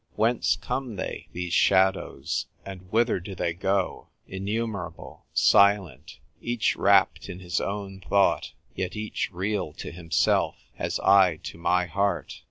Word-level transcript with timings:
Whence 0.15 0.55
come 0.59 0.95
they, 0.95 1.27
these 1.31 1.53
shadows, 1.53 2.47
and 2.65 2.91
whither 2.91 3.19
do 3.19 3.35
they 3.35 3.53
go?—; 3.53 4.07
in 4.27 4.45
numerable, 4.45 5.27
silent, 5.31 6.17
each 6.41 6.75
wrapped 6.75 7.29
in 7.29 7.39
his 7.39 7.61
own 7.61 8.01
thought, 8.09 8.53
yet 8.73 8.95
each 8.95 9.29
real 9.31 9.73
to 9.73 9.91
himself 9.91 10.55
as 10.79 10.99
I 11.01 11.35
to 11.43 11.59
my 11.59 11.85
heart. 11.85 12.39